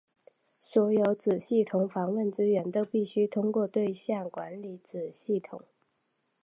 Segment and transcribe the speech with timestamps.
[0.59, 5.61] 所有子系统访问资源都必须通过对象管理子系统。